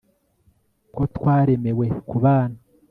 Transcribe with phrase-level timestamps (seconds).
[0.95, 2.57] ko twaremewe kubana